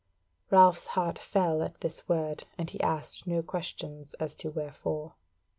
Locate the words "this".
1.81-2.09